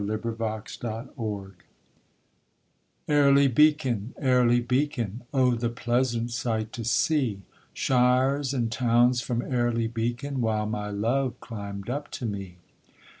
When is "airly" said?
0.03-0.17, 3.07-3.47, 4.17-4.59, 9.43-9.87